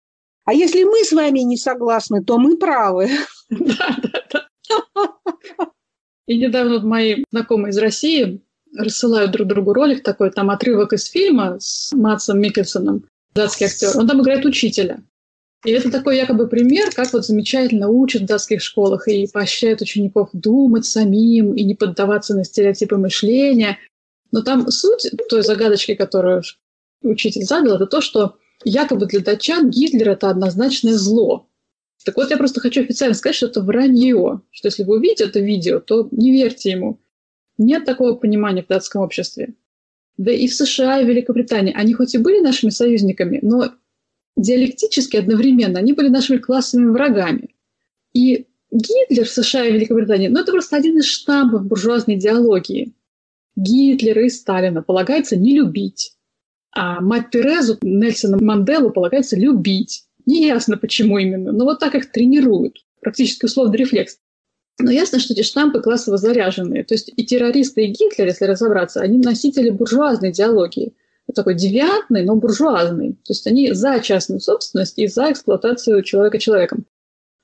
[0.44, 3.10] А если мы с вами не согласны, то мы правы.
[3.50, 4.48] Да, да, да.
[6.26, 8.40] И недавно мои знакомые из России
[8.74, 13.04] рассылают друг другу ролик такой, там отрывок из фильма с Матсом Микельсоном,
[13.34, 13.98] датский актер.
[13.98, 15.02] Он там играет учителя.
[15.64, 20.30] И это такой якобы пример, как вот замечательно учат в датских школах и поощряют учеников
[20.32, 23.78] думать самим и не поддаваться на стереотипы мышления.
[24.32, 26.42] Но там суть той загадочки, которую
[27.02, 31.46] учитель задал, это то, что якобы для датчан Гитлер– это однозначное зло.
[32.04, 35.38] Так вот, я просто хочу официально сказать, что это вранье, что если вы увидите это
[35.38, 37.00] видео, то не верьте ему.
[37.58, 39.54] Нет такого понимания в датском обществе.
[40.16, 41.74] Да и в США, и в Великобритании.
[41.76, 43.72] Они хоть и были нашими союзниками, но
[44.36, 47.54] диалектически одновременно они были нашими классовыми врагами.
[48.14, 52.94] И Гитлер в США и Великобритании, ну это просто один из штампов буржуазной идеологии.
[53.56, 56.12] Гитлера и Сталина полагается не любить.
[56.74, 60.04] А мать Терезу, Нельсона Манделу полагается любить.
[60.24, 62.78] Неясно, почему именно, но вот так их тренируют.
[63.00, 64.18] Практически условный рефлекс.
[64.78, 66.82] Но ясно, что эти штампы классово заряженные.
[66.84, 70.94] То есть и террористы, и Гитлер, если разобраться, они носители буржуазной идеологии.
[71.26, 73.12] Вот такой девиантный, но буржуазный.
[73.12, 76.86] То есть они за частную собственность и за эксплуатацию человека человеком.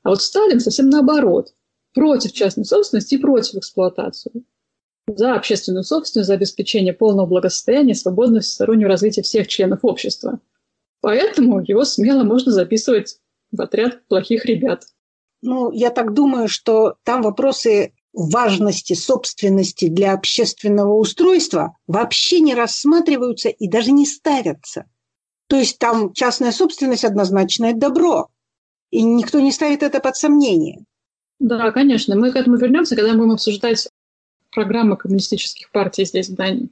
[0.02, 1.54] А вот Сталин совсем наоборот.
[1.94, 4.44] против частной собственности и против эксплуатации.
[5.08, 10.40] За общественную собственность, за обеспечение полного благосостояния, свободного всестороннего развития всех членов общества.
[11.00, 13.18] Поэтому его смело можно записывать
[13.50, 14.84] в отряд плохих ребят.
[15.40, 23.48] Ну, я так думаю, что там вопросы важности собственности для общественного устройства вообще не рассматриваются
[23.48, 24.86] и даже не ставятся.
[25.46, 28.28] То есть там частная собственность однозначное добро,
[28.90, 30.84] и никто не ставит это под сомнение.
[31.38, 32.16] Да, конечно.
[32.16, 33.88] Мы к этому вернемся, когда будем обсуждать
[34.50, 36.70] программы коммунистических партий здесь, в Дании.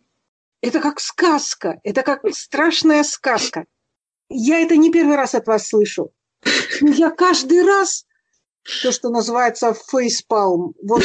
[0.60, 3.66] Это как сказка, это как страшная сказка.
[4.28, 6.10] Я это не первый раз от вас слышу.
[6.80, 8.06] Я каждый раз
[8.82, 10.74] то, что называется фейспалм.
[10.82, 11.02] Вот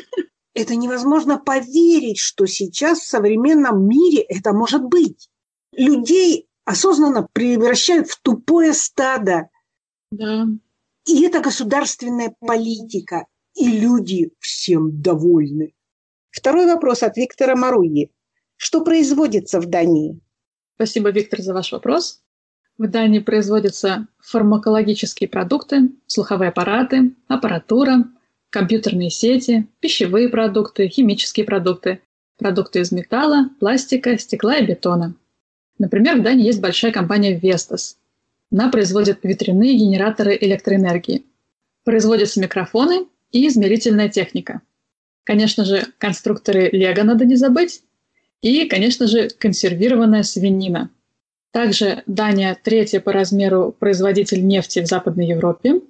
[0.54, 5.28] это невозможно поверить, что сейчас в современном мире это может быть.
[5.72, 9.48] Людей осознанно превращают в тупое стадо.
[10.10, 10.46] Да.
[11.06, 13.26] И это государственная политика.
[13.54, 15.74] И люди всем довольны.
[16.30, 18.10] Второй вопрос от Виктора Маруи.
[18.56, 20.20] Что производится в Дании?
[20.74, 22.22] Спасибо, Виктор, за ваш вопрос.
[22.78, 28.04] В Дании производятся фармакологические продукты, слуховые аппараты, аппаратура,
[28.50, 32.00] компьютерные сети, пищевые продукты, химические продукты,
[32.38, 35.16] продукты из металла, пластика, стекла и бетона.
[35.78, 37.96] Например, в Дании есть большая компания Vestas.
[38.52, 41.24] Она производит ветряные генераторы электроэнергии.
[41.82, 44.62] Производятся микрофоны и измерительная техника.
[45.24, 47.82] Конечно же, конструкторы Лего надо не забыть.
[48.40, 50.90] И, конечно же, консервированная свинина–
[51.52, 55.80] также Дания третья по размеру производитель нефти в Западной Европе.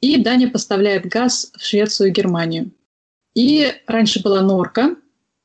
[0.00, 2.72] И Дания поставляет газ в Швецию и Германию.
[3.34, 4.96] И раньше была норка,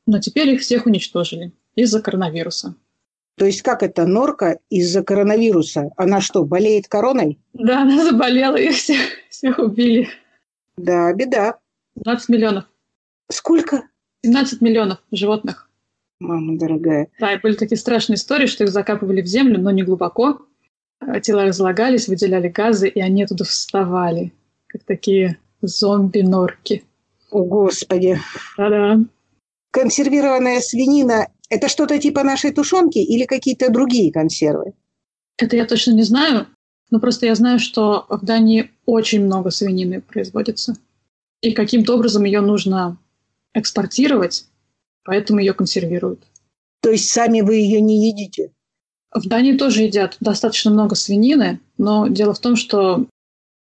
[0.05, 2.75] но теперь их всех уничтожили из-за коронавируса.
[3.37, 5.91] То есть как это норка из-за коронавируса?
[5.95, 7.39] Она что, болеет короной?
[7.53, 10.09] Да, она заболела, их всех, всех убили.
[10.75, 11.59] Да, беда.
[11.97, 12.65] 17 миллионов.
[13.29, 13.83] Сколько?
[14.23, 15.66] 17 миллионов животных
[16.19, 17.07] мама дорогая.
[17.19, 20.41] Да, и были такие страшные истории, что их закапывали в землю, но не глубоко.
[20.99, 24.33] А тела разлагались, выделяли газы, и они оттуда вставали,
[24.67, 26.83] как такие зомби-норки.
[27.29, 28.19] О, Господи.
[28.57, 28.99] Да-да.
[29.71, 34.73] Консервированная свинина– это что-то типа нашей тушенки или какие-то другие консервы?
[35.37, 36.47] Это я точно не знаю,
[36.89, 40.75] но просто я знаю, что в Дании очень много свинины производится.
[41.41, 42.97] И каким-то образом ее нужно
[43.53, 44.47] экспортировать,
[45.07, 46.21] поэтому ее консервируют.
[46.81, 48.51] То есть сами вы ее не едите?
[49.11, 53.07] В Дании тоже едят достаточно много свинины, но дело в том, что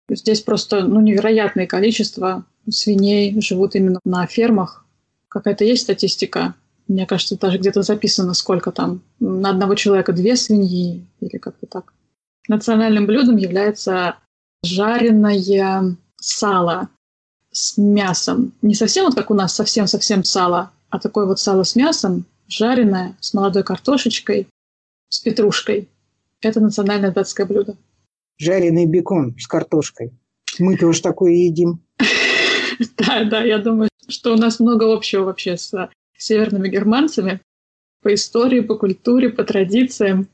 [0.10, 4.86] здесь просто ну, невероятное количество свиней живут именно на фермах.
[5.28, 6.56] Какая-то есть статистика?
[6.88, 9.02] Мне кажется, даже где-то записано, сколько там.
[9.20, 11.94] На одного человека две свиньи или как-то так.
[12.48, 14.16] Национальным блюдом является
[14.64, 16.88] жареное сало
[17.52, 18.54] с мясом.
[18.62, 23.18] Не совсем вот как у нас, совсем-совсем сало, а такое вот сало с мясом, жареное,
[23.20, 24.48] с молодой картошечкой,
[25.10, 25.90] с петрушкой.
[26.40, 27.76] Это национальное датское блюдо.
[28.38, 30.12] Жареный бекон с картошкой.
[30.60, 31.82] Мы тоже такое едим.
[32.98, 37.40] Да, да, я думаю, что у нас много общего вообще с северными германцами
[38.02, 40.28] по истории, по культуре, по традициям.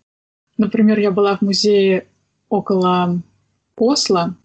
[0.57, 2.07] Например, я была в музее
[2.49, 3.21] около
[3.77, 4.35] Осло,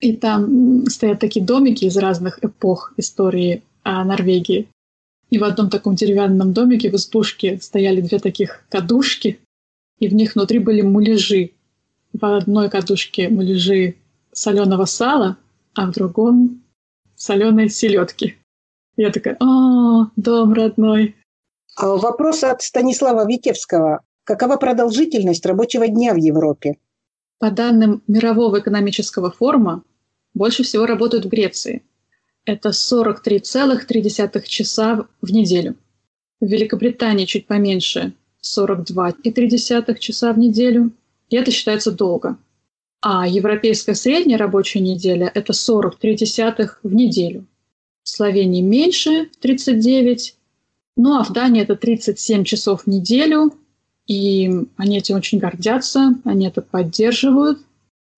[0.00, 4.68] и там стоят такие домики из разных эпох истории Норвегии.
[5.30, 9.38] И в одном таком деревянном домике в избушке стояли две таких кадушки,
[9.98, 11.52] и в них внутри были муляжи.
[12.12, 13.94] В одной кадушке муляжи
[14.32, 15.36] соленого сала,
[15.74, 16.62] а в другом
[17.14, 18.36] соленой селедки.
[18.96, 21.14] Я такая, о, дом родной.
[21.76, 24.00] А вопрос от Станислава Витевского.
[24.24, 26.78] Какова продолжительность рабочего дня в Европе?
[27.38, 29.82] По данным Мирового экономического форума,
[30.34, 31.82] больше всего работают в Греции.
[32.44, 35.76] Это 43,3 часа в неделю.
[36.40, 40.92] В Великобритании чуть поменьше 42,3 часа в неделю.
[41.28, 42.36] И это считается долго.
[43.02, 46.16] А европейская средняя рабочая неделя– это 43
[46.82, 47.46] в неделю.
[48.02, 50.36] В Словении меньше 39,
[50.96, 53.54] ну а в Дании это 37 часов в неделю,
[54.06, 57.60] и они этим очень гордятся, они это поддерживают.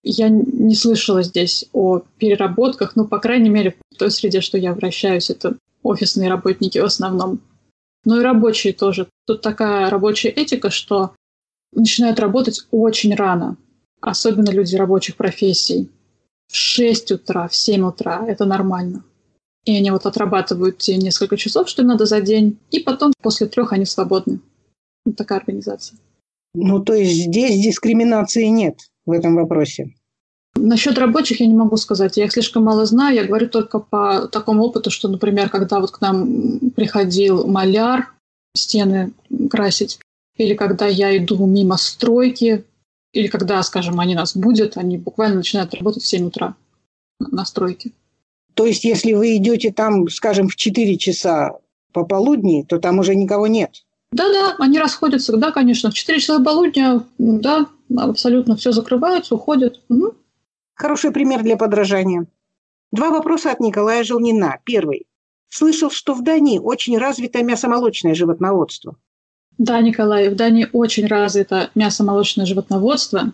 [0.03, 4.75] Я не слышала здесь о переработках, ну, по крайней мере, в той среде, что я
[4.75, 7.41] вращаюсь, это офисные работники в основном.
[8.05, 9.09] Ну и рабочие тоже.
[9.27, 11.15] Тут такая рабочая этика, что
[11.73, 13.57] начинают работать очень рано,
[14.01, 15.89] особенно люди рабочих профессий.
[16.49, 19.05] В 6 утра, в 7 утра, это нормально.
[19.65, 23.47] И они вот отрабатывают те несколько часов, что им надо за день, и потом после
[23.47, 24.41] трех они свободны.
[25.05, 25.99] Вот такая организация.
[26.55, 29.95] Ну, то есть здесь дискриминации нет в этом вопросе?
[30.55, 32.17] Насчет рабочих я не могу сказать.
[32.17, 33.17] Я их слишком мало знаю.
[33.17, 38.13] Я говорю только по такому опыту, что, например, когда вот к нам приходил маляр
[38.55, 39.13] стены
[39.51, 39.99] красить,
[40.37, 42.65] или когда я иду мимо стройки,
[43.13, 46.55] или когда, скажем, они нас будут, они буквально начинают работать в 7 утра
[47.19, 47.93] на стройке.
[48.55, 51.59] То есть, если вы идете там, скажем, в 4 часа
[51.93, 53.85] пополудни, то там уже никого нет?
[54.13, 55.91] Да-да, они расходятся, да, конечно.
[55.91, 59.81] В 4 часа полудня, да, абсолютно все закрывается, уходят.
[59.89, 60.15] Угу.
[60.75, 62.27] Хороший пример для подражания.
[62.93, 64.59] Два вопроса от Николая Желнина.
[64.65, 65.07] Первый.
[65.49, 68.97] Слышал, что в Дании очень развито мясомолочное животноводство.
[69.59, 73.33] Да, Николай, в Дании очень развито мясомолочное животноводство.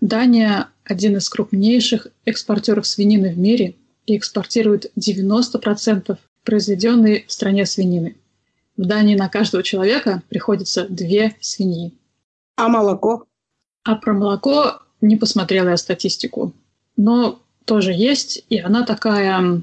[0.00, 3.74] Дания– один из крупнейших экспортеров свинины в мире
[4.06, 8.16] и экспортирует 90% произведенной в стране свинины.
[8.76, 11.92] В Дании на каждого человека приходится две свиньи.
[12.56, 13.24] А молоко?
[13.84, 16.52] А про молоко не посмотрела я статистику.
[16.96, 19.62] Но тоже есть, и она такая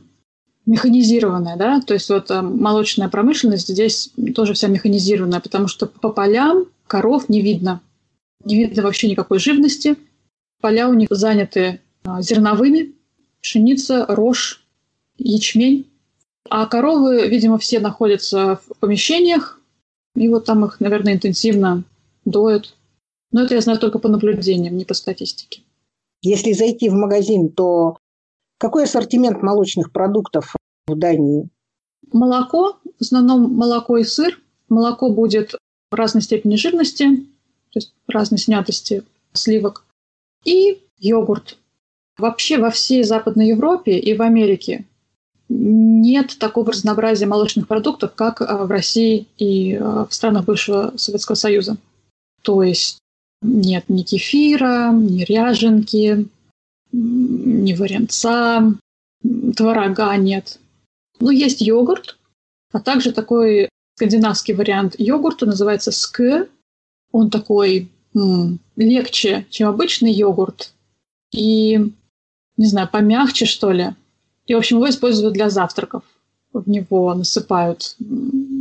[0.66, 6.10] механизированная, да, то есть вот э, молочная промышленность здесь тоже вся механизированная, потому что по
[6.10, 7.82] полям коров не видно,
[8.46, 9.98] не видно вообще никакой живности.
[10.62, 12.94] Поля у них заняты э, зерновыми,
[13.42, 14.64] пшеница, рожь,
[15.18, 15.86] ячмень.
[16.50, 19.60] А коровы, видимо, все находятся в помещениях,
[20.16, 21.84] и вот там их, наверное, интенсивно
[22.26, 22.76] доят.
[23.32, 25.62] Но это я знаю только по наблюдениям, не по статистике.
[26.22, 27.98] Если зайти в магазин, то
[28.60, 30.56] какой ассортимент молочных продуктов
[30.88, 31.50] в Дании?
[32.12, 34.40] Молоко, в основном молоко и сыр.
[34.70, 35.56] Молоко будет
[35.92, 37.18] разной степени жирности,
[37.72, 39.86] то есть разной снятости сливок.
[40.46, 41.58] И йогурт.
[42.18, 44.86] Вообще во всей Западной Европе и в Америке
[45.56, 51.36] нет такого разнообразия молочных продуктов, как а, в России и а, в странах бывшего Советского
[51.36, 51.78] Союза.
[52.42, 52.98] То есть
[53.42, 56.28] нет ни кефира, ни ряженки,
[56.92, 58.74] ни варенца,
[59.56, 60.60] творога нет.
[61.20, 62.18] Ну, есть йогурт,
[62.72, 66.20] а также такой скандинавский вариант йогурта, называется ск.
[67.12, 70.74] Он такой м, легче, чем обычный йогурт.
[71.32, 71.78] И,
[72.58, 73.96] не знаю, помягче, что ли.
[74.46, 76.04] И, в общем, его используют для завтраков.
[76.52, 77.96] В него насыпают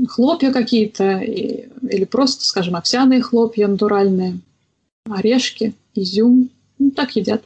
[0.08, 4.40] хлопья какие-то или просто, скажем, овсяные хлопья натуральные,
[5.10, 6.48] орешки, изюм.
[6.78, 7.42] Ну, так едят.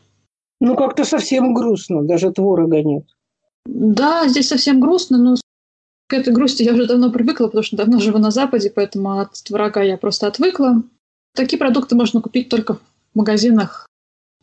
[0.60, 3.04] Ну, как-то совсем грустно, даже творога нет.
[3.66, 5.36] Да, здесь совсем грустно, но
[6.08, 9.32] к этой грусти я уже давно привыкла, потому что давно живу на Западе, поэтому от
[9.42, 10.82] творога я просто отвыкла.
[11.34, 12.80] Такие продукты можно купить только в
[13.14, 13.86] магазинах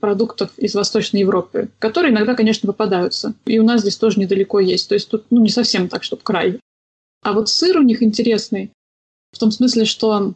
[0.04, 3.36] продуктов из Восточной Европы, которые иногда, конечно, попадаются.
[3.46, 4.90] И у нас здесь тоже недалеко есть.
[4.90, 6.60] То есть тут ну, не совсем так, чтобы край.
[7.22, 8.72] А вот сыр у них интересный.
[9.32, 10.34] В том смысле, что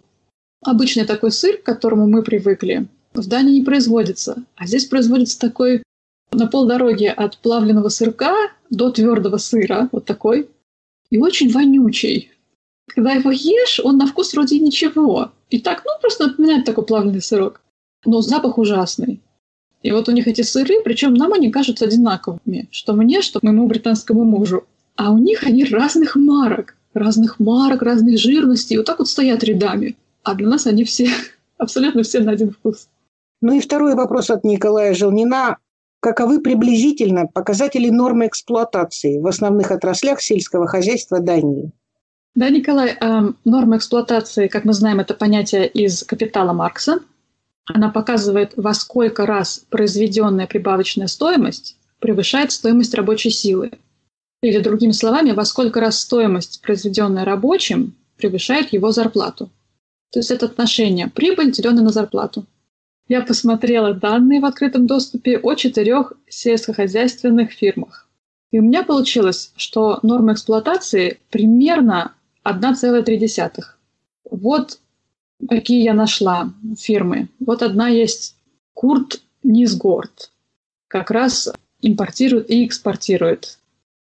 [0.64, 4.42] обычный такой сыр, к которому мы привыкли, в Дании не производится.
[4.56, 5.84] А здесь производится такой
[6.32, 8.34] на полдороге от плавленного сырка
[8.70, 10.50] до твердого сыра, вот такой,
[11.10, 12.32] и очень вонючий.
[12.88, 15.34] Когда его ешь, он на вкус вроде ничего.
[15.50, 17.60] И так, ну, просто напоминает такой плавленый сырок.
[18.06, 19.20] Но запах ужасный.
[19.88, 23.68] И вот у них эти сыры, причем нам они кажутся одинаковыми, что мне, что моему
[23.68, 24.66] британскому мужу.
[24.98, 29.46] А у них они разных марок, разных марок, разных жирностей, и вот так вот стоят
[29.46, 29.96] рядами.
[30.24, 31.08] А для нас они все,
[31.58, 32.90] абсолютно все на один вкус.
[33.40, 35.56] Ну и второй вопрос от Николая Желнина.
[36.02, 41.72] Каковы приблизительно показатели нормы эксплуатации в основных отраслях сельского хозяйства Дании?
[42.36, 47.00] Да, Николай, э, норма эксплуатации, как мы знаем, это понятие из «Капитала Маркса»,
[47.68, 53.72] она показывает, во сколько раз произведенная прибавочная стоимость превышает стоимость рабочей силы.
[54.42, 59.50] Или другими словами, во сколько раз стоимость, произведенная рабочим, превышает его зарплату.
[60.12, 62.46] То есть это отношение прибыль, деленное на зарплату.
[63.10, 68.08] Я посмотрела данные в открытом доступе о четырех сельскохозяйственных фирмах.
[68.52, 72.14] И у меня получилось, что норма эксплуатации примерно
[72.44, 73.64] 1,3.
[74.30, 74.80] Вот
[75.48, 77.30] какие я нашла фирмы.
[77.40, 78.36] Вот одна есть
[78.74, 80.32] Курт Низгорд.
[80.88, 83.60] Как раз импортирует и экспортирует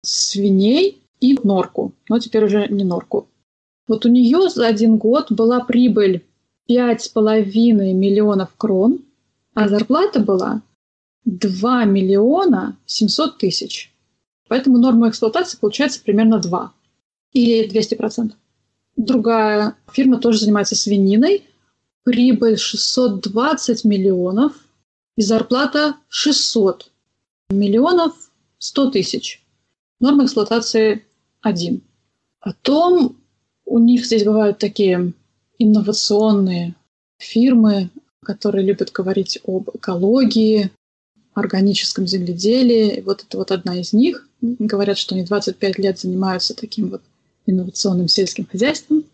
[0.03, 1.93] свиней и норку.
[2.09, 3.29] Но теперь уже не норку.
[3.87, 6.25] Вот у нее за один год была прибыль
[6.69, 9.01] 5,5 миллионов крон,
[9.55, 10.63] а зарплата была
[11.25, 13.93] 2 миллиона 700 тысяч.
[14.49, 16.73] Поэтому норма эксплуатации получается примерно 2
[17.33, 18.33] или 200%.
[18.97, 21.45] Другая фирма тоже занимается свининой.
[22.05, 24.53] Прибыль 620 миллионов
[25.17, 26.91] и зарплата 600
[27.51, 29.43] миллионов 100 тысяч.
[30.01, 31.05] Норма эксплуатации
[31.41, 31.81] 1.
[32.41, 33.17] Потом
[33.65, 35.13] у них здесь бывают такие
[35.59, 36.75] инновационные
[37.19, 37.91] фирмы,
[38.23, 40.71] которые любят говорить об экологии,
[41.35, 43.01] органическом земледелии.
[43.01, 44.29] Вот это вот одна из них.
[44.41, 47.03] Говорят, что они 25 лет занимаются таким вот
[47.47, 49.05] инновационным сельским хозяйством.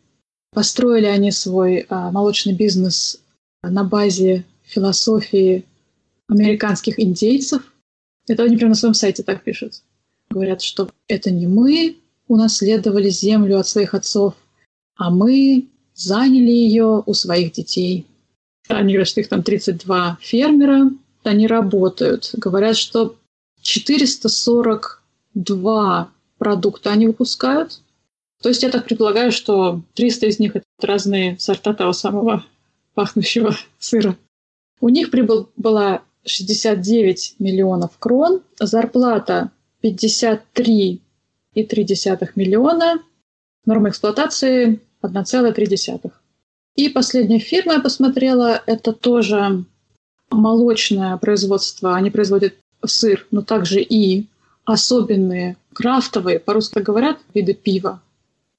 [0.53, 3.20] Построили они свой а, молочный бизнес
[3.62, 5.64] на базе философии
[6.28, 7.62] американских индейцев.
[8.26, 9.83] Это они прямо на своем сайте так пишут.
[10.31, 14.35] Говорят, что это не мы унаследовали землю от своих отцов,
[14.97, 18.07] а мы заняли ее у своих детей.
[18.68, 20.91] Они говорят, что их там 32 фермера,
[21.24, 22.31] они работают.
[22.35, 23.16] Говорят, что
[23.62, 27.81] 442 продукта они выпускают.
[28.43, 32.45] То есть я так предполагаю, что 300 из них– это разные сорта того самого
[32.95, 34.16] пахнущего сыра.
[34.80, 39.51] У них прибыль была 69 миллионов крон, зарплата
[39.82, 41.01] 53,3
[42.34, 43.03] миллиона,
[43.66, 46.12] норма эксплуатации 1,3.
[46.76, 49.64] И последняя фирма я посмотрела, это тоже
[50.30, 51.95] молочное производство.
[51.97, 52.55] Они производят
[52.86, 54.28] сыр, но также и
[54.64, 58.01] особенные крафтовые, по-русски говорят, виды пива.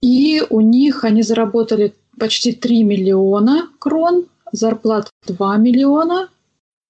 [0.02, 6.30] И у них они заработали почти 3 миллиона крон, зарплат 2 миллиона,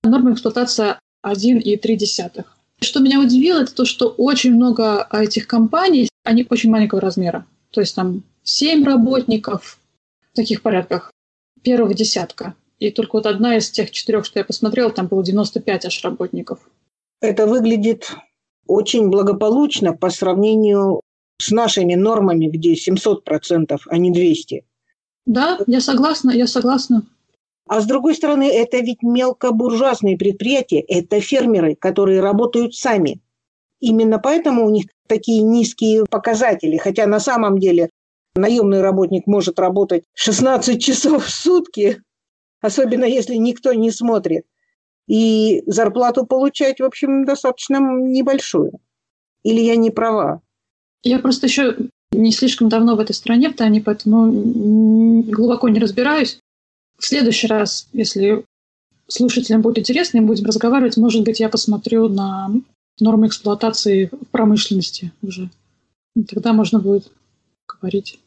[0.03, 2.45] норма эксплуатация 1,3.
[2.81, 7.45] Что меня удивило, это то, что очень много этих компаний, они очень маленького размера.
[7.71, 9.79] То есть там 7 работников
[10.31, 11.11] в таких порядках,
[11.61, 12.55] первого десятка.
[12.79, 16.59] И только вот одна из тех четырех, что я посмотрела, там было 95 аж работников.
[17.19, 18.11] Это выглядит
[18.65, 21.01] очень благополучно по сравнению
[21.41, 24.63] с нашими нормами, где 700%, а не 200%.
[25.25, 27.03] Да, я согласна, я согласна.
[27.67, 33.21] А с другой стороны, это ведь мелкобуржуазные предприятия, это фермеры, которые работают сами.
[33.79, 37.89] Именно поэтому у них такие низкие показатели, хотя на самом деле
[38.35, 42.01] наемный работник может работать 16 часов в сутки,
[42.61, 44.45] особенно если никто не смотрит,
[45.07, 48.79] и зарплату получать, в общем, достаточно небольшую.
[49.43, 50.41] Или я не права?
[51.03, 51.77] Я просто еще
[52.11, 56.39] не слишком давно в этой стране, в Тане, поэтому глубоко не разбираюсь.
[56.97, 58.45] В следующий раз, если
[59.07, 62.51] слушателям будет интересно, и будем разговаривать, может быть, я посмотрю на
[62.99, 65.49] нормы эксплуатации в промышленности уже.
[66.15, 67.11] И тогда можно будет
[67.67, 68.19] говорить.